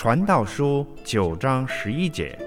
[0.00, 2.38] 传道书九章十一节，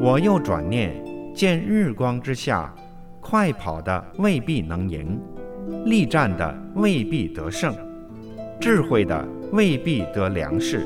[0.00, 0.92] 我又转念
[1.32, 2.74] 见日光之下，
[3.20, 5.20] 快跑的未必能赢，
[5.84, 7.72] 力战的未必得胜，
[8.60, 10.84] 智慧的未必得粮食，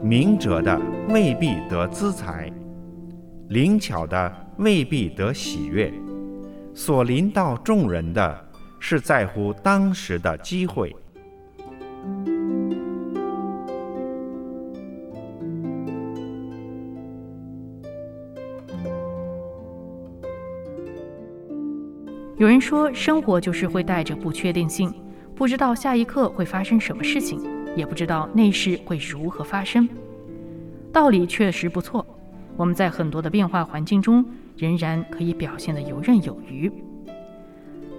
[0.00, 2.48] 明哲的未必得资财，
[3.48, 5.92] 灵巧的未必得喜悦，
[6.72, 10.94] 所临到众人的是在乎当时的机会。
[22.42, 24.92] 有人说，生活就是会带着不确定性，
[25.32, 27.40] 不知道下一刻会发生什么事情，
[27.76, 29.88] 也不知道内事会如何发生。
[30.92, 32.04] 道理确实不错，
[32.56, 34.24] 我们在很多的变化环境中，
[34.56, 36.68] 仍然可以表现得游刃有余。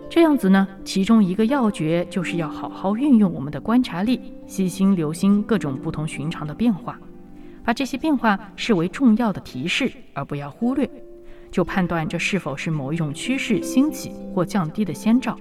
[0.09, 6.99] 这样子呢，其中一个要诀就是要好好运用我们的观察力，细心留心各种不同寻常的变化，
[7.63, 10.89] 把这些变化视为重要的提示，而不要忽略。
[11.53, 15.37] 就判断这是否是某一种趋势兴起或降低的先兆。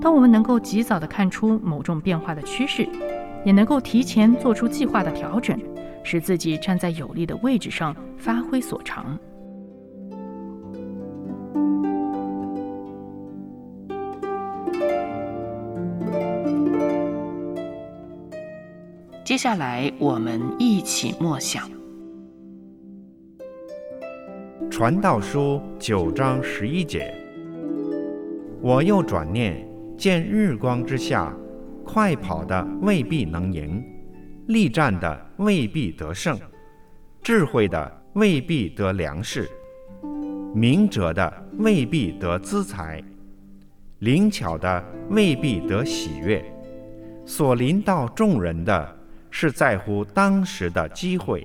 [0.00, 2.88] 当我们能够及早的看出某种变化的趋势，
[3.44, 5.56] 也能够提前做出计划的调整，
[6.02, 9.16] 使自己站在有利的位置上发挥所长。
[19.24, 21.79] 接下来，我们一起默想。
[24.70, 27.12] 传道书九章十一节，
[28.62, 31.34] 我又转念见日光之下，
[31.84, 33.84] 快跑的未必能赢，
[34.46, 36.38] 力战的未必得胜，
[37.20, 39.50] 智慧的未必得粮食，
[40.54, 43.02] 明哲的未必得资财，
[43.98, 46.42] 灵巧的未必得喜悦，
[47.26, 48.96] 所临到众人的
[49.30, 51.44] 是在乎当时的机会。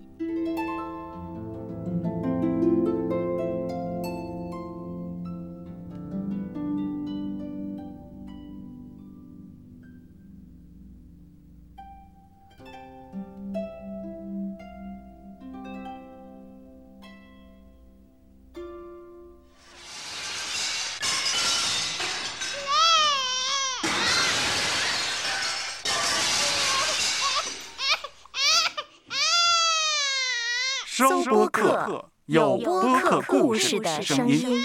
[31.01, 34.55] 收播客，有播客故事的声音。